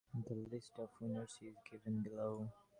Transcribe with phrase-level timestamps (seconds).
[0.27, 2.49] The list of winners is given below.